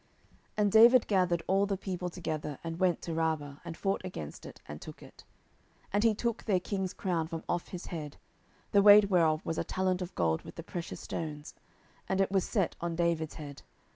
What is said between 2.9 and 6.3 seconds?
to Rabbah, and fought against it, and took it. 10:012:030 And he